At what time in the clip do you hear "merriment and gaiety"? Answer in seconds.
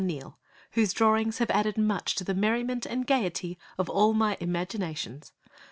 2.33-3.59